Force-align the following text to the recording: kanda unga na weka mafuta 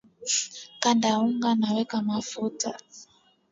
kanda 0.81 1.09
unga 1.25 1.49
na 1.59 1.67
weka 1.75 1.97
mafuta 2.09 2.69